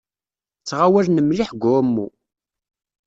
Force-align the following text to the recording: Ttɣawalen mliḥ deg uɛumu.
Ttɣawalen 0.61 1.23
mliḥ 1.23 1.49
deg 1.53 1.63
uɛumu. 1.71 2.07